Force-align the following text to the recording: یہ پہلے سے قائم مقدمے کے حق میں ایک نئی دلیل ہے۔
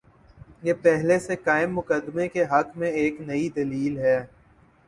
یہ 0.63 0.73
پہلے 0.81 1.17
سے 1.19 1.35
قائم 1.35 1.75
مقدمے 1.75 2.27
کے 2.27 2.43
حق 2.43 2.75
میں 2.77 2.91
ایک 2.91 3.21
نئی 3.21 3.47
دلیل 3.49 3.97
ہے۔ 3.99 4.19